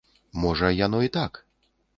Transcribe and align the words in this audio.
Можа, 0.45 0.71
яно 0.79 1.03
і 1.09 1.13
так. 1.21 1.43